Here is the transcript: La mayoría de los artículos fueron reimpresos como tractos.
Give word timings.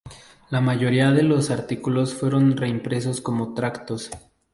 La 0.49 0.61
mayoría 0.61 1.11
de 1.11 1.21
los 1.21 1.51
artículos 1.51 2.15
fueron 2.15 2.57
reimpresos 2.57 3.21
como 3.21 3.53
tractos. 3.53 4.09